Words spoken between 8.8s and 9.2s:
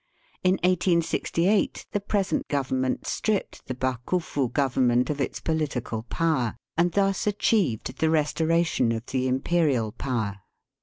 of